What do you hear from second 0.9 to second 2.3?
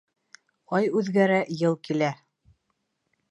үҙгәрә йыл килә.